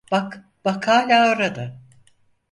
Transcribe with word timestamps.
Bak, 0.11 0.43
bak, 0.65 0.87
hâlâ 0.87 1.31
orada… 1.33 1.73